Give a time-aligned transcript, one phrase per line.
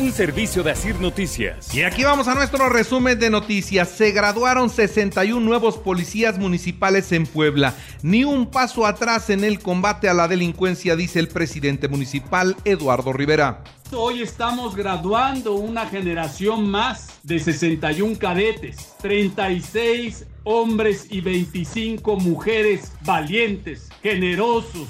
[0.00, 1.74] Un servicio de Asir Noticias.
[1.74, 3.90] Y aquí vamos a nuestro resumen de noticias.
[3.90, 7.74] Se graduaron 61 nuevos policías municipales en Puebla.
[8.02, 13.12] Ni un paso atrás en el combate a la delincuencia, dice el presidente municipal Eduardo
[13.12, 13.62] Rivera.
[13.92, 23.90] Hoy estamos graduando una generación más de 61 cadetes, 36 hombres y 25 mujeres valientes,
[24.02, 24.88] generosos,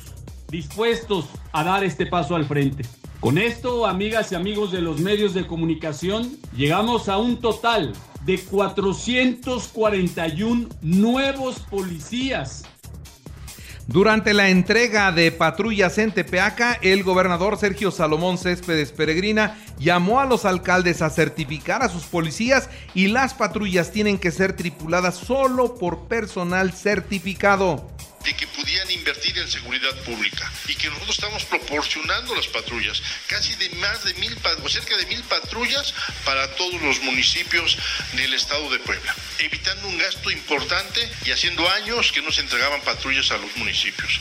[0.48, 2.84] dispuestos a dar este paso al frente.
[3.20, 7.92] Con esto, amigas y amigos de los medios de comunicación, llegamos a un total
[8.24, 12.64] de 441 nuevos policías.
[13.87, 20.25] Durante la entrega de patrullas en Tepeaca, el gobernador Sergio Salomón Céspedes Peregrina llamó a
[20.25, 25.75] los alcaldes a certificar a sus policías y las patrullas tienen que ser tripuladas solo
[25.75, 27.87] por personal certificado.
[28.25, 28.47] De que
[28.93, 34.14] invertir en seguridad pública y que nosotros estamos proporcionando las patrullas, casi de más de
[34.14, 37.77] mil, o cerca de mil patrullas para todos los municipios
[38.14, 42.81] del estado de Puebla, evitando un gasto importante y haciendo años que no se entregaban
[42.83, 44.20] patrullas a los municipios.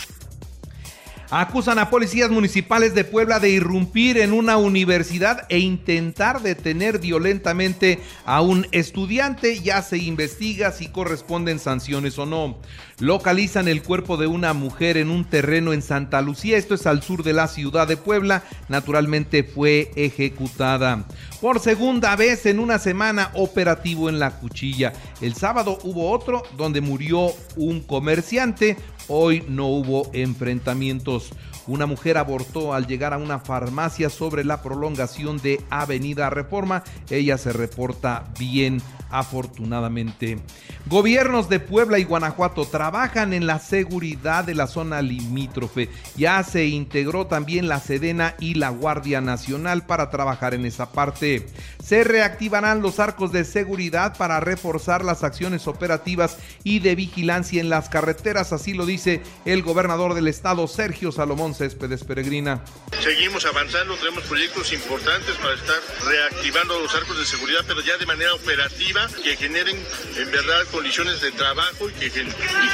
[1.31, 7.99] Acusan a policías municipales de Puebla de irrumpir en una universidad e intentar detener violentamente
[8.25, 9.59] a un estudiante.
[9.59, 12.57] Ya se investiga si corresponden sanciones o no.
[12.97, 17.03] Localizan el cuerpo de una mujer en un terreno en Santa Lucía, esto es al
[17.03, 18.43] sur de la ciudad de Puebla.
[18.67, 21.05] Naturalmente fue ejecutada.
[21.39, 24.93] Por segunda vez en una semana operativo en la cuchilla.
[25.21, 28.77] El sábado hubo otro donde murió un comerciante.
[29.07, 31.18] Hoy no hubo enfrentamientos.
[31.67, 36.83] Una mujer abortó al llegar a una farmacia sobre la prolongación de Avenida Reforma.
[37.09, 40.39] Ella se reporta bien afortunadamente.
[40.85, 45.89] Gobiernos de Puebla y Guanajuato trabajan en la seguridad de la zona limítrofe.
[46.15, 51.47] Ya se integró también la Sedena y la Guardia Nacional para trabajar en esa parte.
[51.83, 57.69] Se reactivarán los arcos de seguridad para reforzar las acciones operativas y de vigilancia en
[57.69, 62.63] las carreteras, así lo dice el gobernador del estado, Sergio Salomón Céspedes Peregrina.
[63.01, 68.05] Seguimos avanzando, tenemos proyectos importantes para estar reactivando los arcos de seguridad, pero ya de
[68.05, 69.77] manera operativa que generen
[70.17, 72.07] en verdad condiciones de trabajo y que,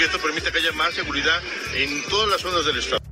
[0.03, 1.41] esto permita que haya más seguridad
[1.75, 3.04] en todas las zonas del Estado.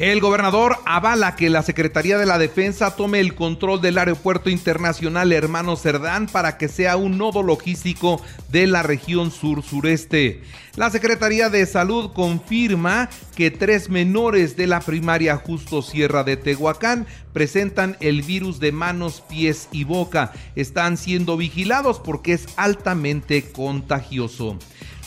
[0.00, 5.30] El gobernador avala que la Secretaría de la Defensa tome el control del Aeropuerto Internacional
[5.30, 8.18] Hermano Cerdán para que sea un nodo logístico
[8.48, 10.40] de la región sur-sureste.
[10.74, 17.06] La Secretaría de Salud confirma que tres menores de la primaria Justo Sierra de Tehuacán
[17.34, 20.32] presentan el virus de manos, pies y boca.
[20.56, 24.56] Están siendo vigilados porque es altamente contagioso.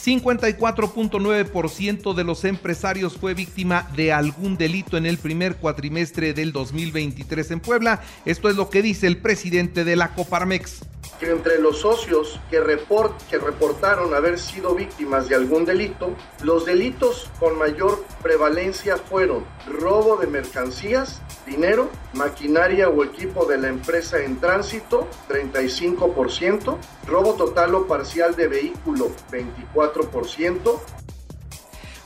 [0.04, 7.52] 54.9% de los empresarios fue víctima de algún delito en el primer cuatrimestre del 2023
[7.52, 8.02] en Puebla.
[8.26, 10.82] Esto es lo que dice el presidente de la Coparmex
[11.20, 16.66] que entre los socios que, report, que reportaron haber sido víctimas de algún delito, los
[16.66, 24.20] delitos con mayor prevalencia fueron robo de mercancías, dinero, maquinaria o equipo de la empresa
[24.20, 26.78] en tránsito, 35%,
[27.08, 30.80] robo total o parcial de vehículo, 24%,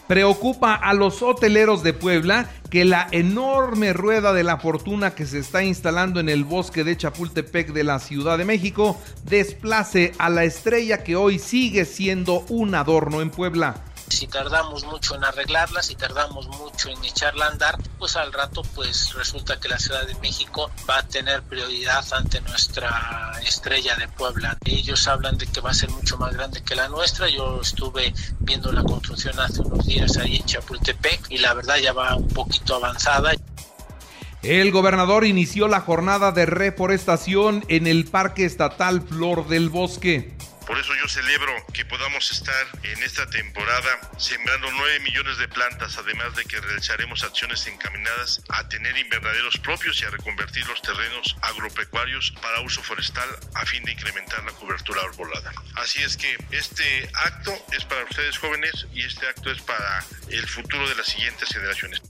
[0.07, 5.39] Preocupa a los hoteleros de Puebla que la enorme rueda de la fortuna que se
[5.39, 10.45] está instalando en el bosque de Chapultepec de la Ciudad de México desplace a la
[10.45, 13.83] estrella que hoy sigue siendo un adorno en Puebla
[14.17, 18.63] si tardamos mucho en arreglarla, si tardamos mucho en echarla a andar, pues al rato
[18.73, 24.07] pues resulta que la Ciudad de México va a tener prioridad ante nuestra estrella de
[24.07, 24.57] Puebla.
[24.65, 27.29] Ellos hablan de que va a ser mucho más grande que la nuestra.
[27.29, 31.93] Yo estuve viendo la construcción hace unos días ahí en Chapultepec y la verdad ya
[31.93, 33.33] va un poquito avanzada.
[34.41, 40.36] El gobernador inició la jornada de reforestación en el Parque Estatal Flor del Bosque.
[40.67, 45.97] Por eso yo celebro que podamos estar en esta temporada sembrando 9 millones de plantas,
[45.97, 51.37] además de que realizaremos acciones encaminadas a tener invernaderos propios y a reconvertir los terrenos
[51.41, 55.53] agropecuarios para uso forestal a fin de incrementar la cobertura arbolada.
[55.75, 60.45] Así es que este acto es para ustedes jóvenes y este acto es para el
[60.49, 62.01] futuro de las siguientes generaciones.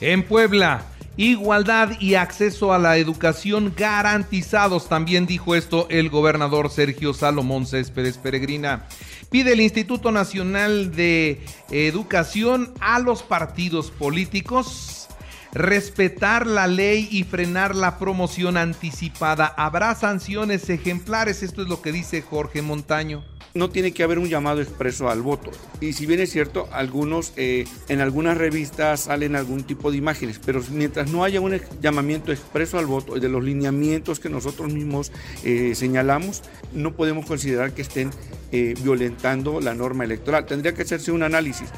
[0.00, 0.84] En Puebla,
[1.16, 8.16] Igualdad y acceso a la educación garantizados, también dijo esto el gobernador Sergio Salomón Céspedes
[8.16, 8.86] Peregrina.
[9.30, 15.08] Pide el Instituto Nacional de Educación a los partidos políticos
[15.52, 19.46] respetar la ley y frenar la promoción anticipada.
[19.46, 23.22] Habrá sanciones ejemplares, esto es lo que dice Jorge Montaño.
[23.54, 25.50] No tiene que haber un llamado expreso al voto.
[25.80, 30.40] Y si bien es cierto, algunos, eh, en algunas revistas salen algún tipo de imágenes,
[30.44, 35.12] pero mientras no haya un llamamiento expreso al voto de los lineamientos que nosotros mismos
[35.44, 38.10] eh, señalamos, no podemos considerar que estén
[38.52, 40.46] eh, violentando la norma electoral.
[40.46, 41.68] Tendría que hacerse un análisis.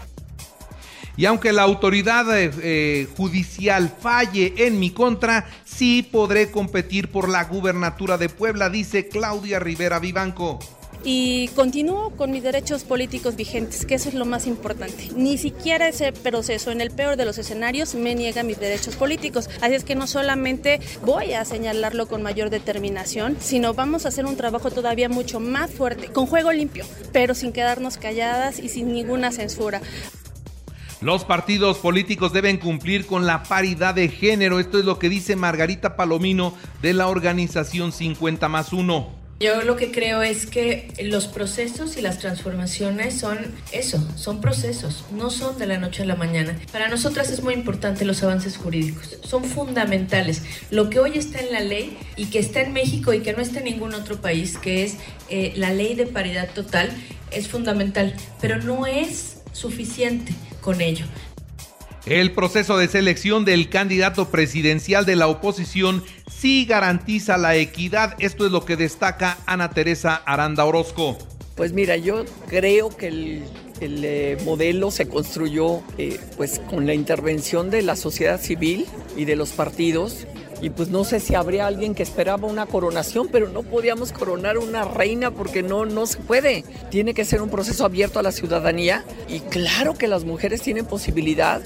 [1.16, 2.26] Y aunque la autoridad
[3.16, 9.60] judicial falle en mi contra, sí podré competir por la gubernatura de Puebla, dice Claudia
[9.60, 10.58] Rivera Vivanco
[11.04, 15.10] y continúo con mis derechos políticos vigentes, que eso es lo más importante.
[15.14, 19.50] Ni siquiera ese proceso, en el peor de los escenarios, me niega mis derechos políticos.
[19.60, 24.24] Así es que no solamente voy a señalarlo con mayor determinación, sino vamos a hacer
[24.24, 28.92] un trabajo todavía mucho más fuerte, con juego limpio, pero sin quedarnos calladas y sin
[28.92, 29.82] ninguna censura.
[31.00, 34.58] Los partidos políticos deben cumplir con la paridad de género.
[34.58, 39.23] Esto es lo que dice Margarita Palomino de la organización 50 más 1.
[39.40, 43.38] Yo lo que creo es que los procesos y las transformaciones son
[43.72, 46.56] eso, son procesos, no son de la noche a la mañana.
[46.70, 50.42] Para nosotras es muy importante los avances jurídicos, son fundamentales.
[50.70, 53.42] Lo que hoy está en la ley y que está en México y que no
[53.42, 54.96] está en ningún otro país, que es
[55.28, 56.90] eh, la ley de paridad total,
[57.32, 61.06] es fundamental, pero no es suficiente con ello.
[62.06, 68.14] El proceso de selección del candidato presidencial de la oposición sí garantiza la equidad.
[68.18, 71.16] Esto es lo que destaca Ana Teresa Aranda Orozco.
[71.54, 73.42] Pues mira, yo creo que el,
[73.80, 78.84] eh, modelo se construyó eh, pues con la intervención de la sociedad civil
[79.16, 80.26] y de los partidos
[80.60, 84.58] y pues no sé si habría alguien que esperaba una coronación, pero no podíamos coronar
[84.58, 86.64] una reina porque no, no se puede.
[86.90, 90.86] Tiene que ser un proceso abierto a la ciudadanía y claro que las mujeres tienen
[90.86, 91.62] posibilidad.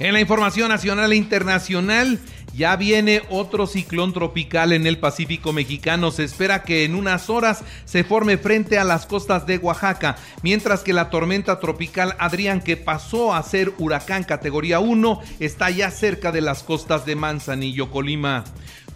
[0.00, 2.18] En la información nacional e internacional,
[2.52, 6.10] ya viene otro ciclón tropical en el Pacífico mexicano.
[6.10, 10.82] Se espera que en unas horas se forme frente a las costas de Oaxaca, mientras
[10.82, 16.32] que la tormenta tropical Adrián, que pasó a ser huracán categoría 1, está ya cerca
[16.32, 18.44] de las costas de Manzanillo, Colima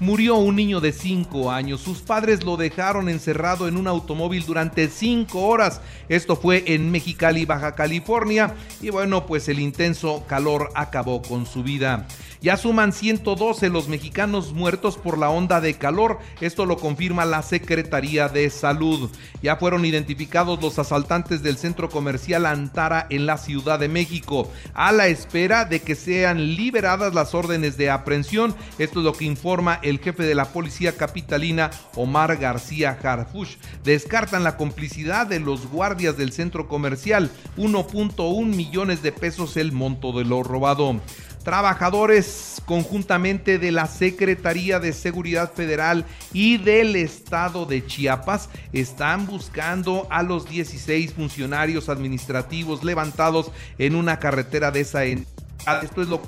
[0.00, 1.80] murió un niño de 5 años.
[1.80, 5.80] Sus padres lo dejaron encerrado en un automóvil durante 5 horas.
[6.08, 8.54] Esto fue en Mexicali, Baja California.
[8.80, 12.06] Y bueno, pues el intenso calor acabó con su vida.
[12.40, 16.18] Ya suman 112 los mexicanos muertos por la onda de calor.
[16.40, 19.10] Esto lo confirma la Secretaría de Salud.
[19.42, 24.92] Ya fueron identificados los asaltantes del centro comercial Antara en la Ciudad de México, a
[24.92, 28.54] la espera de que sean liberadas las órdenes de aprehensión.
[28.78, 33.56] Esto es lo que informa el jefe de la policía capitalina, Omar García Harfush.
[33.85, 37.31] Descartan la complicidad de los guardias del centro comercial.
[37.56, 41.00] 1.1 millones de pesos el monto de lo robado.
[41.44, 50.06] Trabajadores conjuntamente de la Secretaría de Seguridad Federal y del Estado de Chiapas están buscando
[50.11, 55.82] a los 16 funcionarios administrativos levantados en una carretera de esa entidad.
[55.82, 56.23] Esto es lo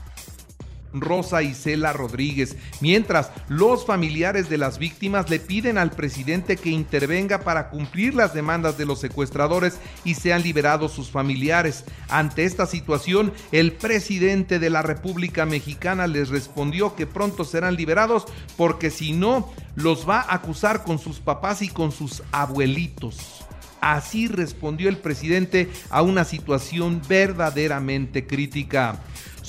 [0.92, 7.40] Rosa Isela Rodríguez, mientras los familiares de las víctimas le piden al presidente que intervenga
[7.40, 11.84] para cumplir las demandas de los secuestradores y sean liberados sus familiares.
[12.08, 18.26] Ante esta situación, el presidente de la República Mexicana les respondió que pronto serán liberados
[18.56, 23.44] porque si no, los va a acusar con sus papás y con sus abuelitos.
[23.80, 29.00] Así respondió el presidente a una situación verdaderamente crítica.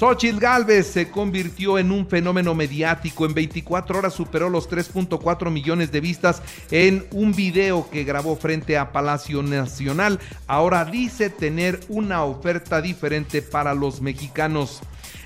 [0.01, 3.27] Xochitl Galvez se convirtió en un fenómeno mediático.
[3.27, 6.41] En 24 horas superó los 3.4 millones de vistas
[6.71, 10.19] en un video que grabó frente a Palacio Nacional.
[10.47, 14.81] Ahora dice tener una oferta diferente para los mexicanos.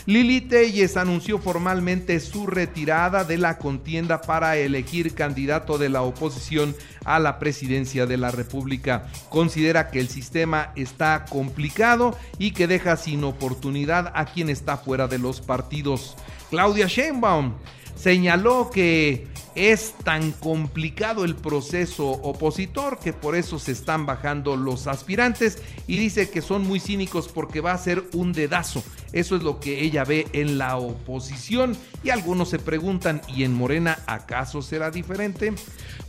[0.07, 6.75] Lili Telles anunció formalmente su retirada de la contienda para elegir candidato de la oposición
[7.05, 9.07] a la presidencia de la República.
[9.29, 15.07] Considera que el sistema está complicado y que deja sin oportunidad a quien está fuera
[15.07, 16.15] de los partidos.
[16.51, 17.53] Claudia Sheinbaum
[17.95, 24.87] señaló que es tan complicado el proceso opositor que por eso se están bajando los
[24.87, 25.57] aspirantes
[25.87, 28.83] y dice que son muy cínicos porque va a ser un dedazo.
[29.13, 33.53] Eso es lo que ella ve en la oposición y algunos se preguntan, ¿y en
[33.53, 35.53] Morena acaso será diferente?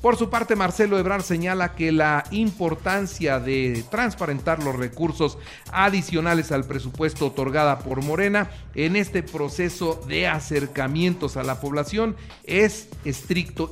[0.02, 5.38] Por su parte, Marcelo Ebrard señala que la importancia de transparentar los recursos
[5.70, 12.88] adicionales al presupuesto otorgada por Morena en este proceso de acercamientos a la población es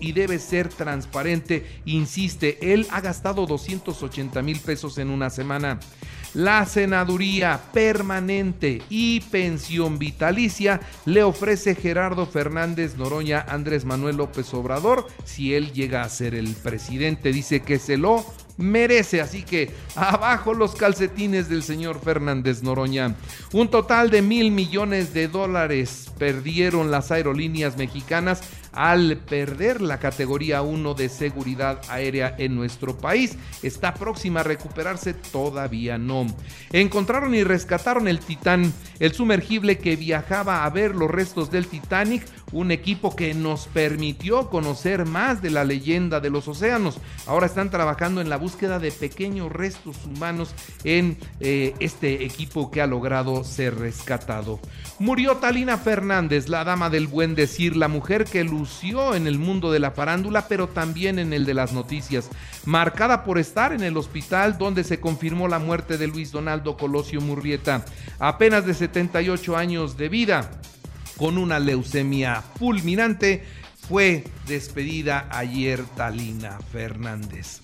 [0.01, 1.67] y debe ser transparente.
[1.87, 5.81] Insiste, él ha gastado 280 mil pesos en una semana.
[6.35, 15.07] La senaduría permanente y pensión vitalicia le ofrece Gerardo Fernández Noroña Andrés Manuel López Obrador
[15.25, 17.33] si él llega a ser el presidente.
[17.33, 18.25] Dice que se lo
[18.57, 19.21] merece.
[19.21, 23.15] Así que abajo los calcetines del señor Fernández Noroña.
[23.53, 28.43] Un total de mil millones de dólares perdieron las aerolíneas mexicanas
[28.75, 33.37] al perder la categoría 1 de seguridad aérea en nuestro país.
[33.63, 36.27] Está próxima a recuperarse, todavía no.
[36.73, 42.27] Encontraron y rescataron el Titán, el sumergible que viajaba a ver los restos del Titanic,
[42.55, 46.99] un equipo que nos permitió conocer más de la leyenda de los océanos.
[47.27, 52.81] Ahora están trabajando en la búsqueda de pequeños restos humanos en eh, este equipo que
[52.81, 54.61] ha logrado ser rescatado.
[55.01, 59.73] Murió Talina Fernández, la dama del buen decir, la mujer que lució en el mundo
[59.73, 62.31] de la farándula, pero también en el de las noticias,
[62.65, 67.21] marcada por estar en el hospital donde se confirmó la muerte de Luis Donaldo Colosio
[67.21, 67.85] Murrieta,
[68.21, 70.51] apenas de 78 años de vida
[71.17, 73.45] con una leucemia fulminante,
[73.89, 77.61] fue despedida ayer Talina Fernández.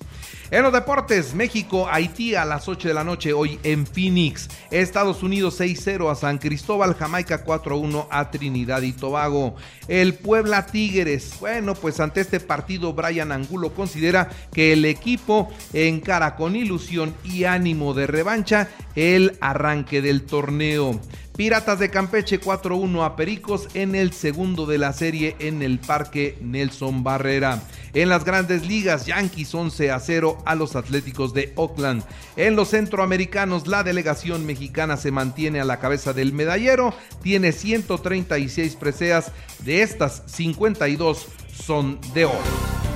[0.50, 4.48] En los deportes, México, Haití a las 8 de la noche hoy en Phoenix.
[4.72, 9.54] Estados Unidos 6-0 a San Cristóbal, Jamaica 4-1 a Trinidad y Tobago.
[9.86, 16.34] El Puebla Tigres, bueno, pues ante este partido Brian Angulo considera que el equipo encara
[16.34, 21.00] con ilusión y ánimo de revancha el arranque del torneo.
[21.36, 26.36] Piratas de Campeche 4-1 a Pericos en el segundo de la serie en el Parque
[26.40, 27.62] Nelson Barrera.
[27.94, 32.04] En las grandes ligas, Yankees 11 a 0 a los Atléticos de Oakland.
[32.36, 38.76] En los centroamericanos, la delegación mexicana se mantiene a la cabeza del medallero, tiene 136
[38.76, 39.32] preseas,
[39.64, 42.38] de estas 52 son de oro.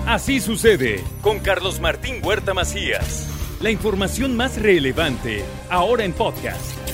[0.07, 3.27] Así sucede con Carlos Martín Huerta Macías.
[3.61, 6.94] La información más relevante, ahora en podcast.